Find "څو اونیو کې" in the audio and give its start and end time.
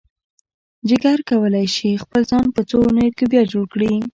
2.69-3.25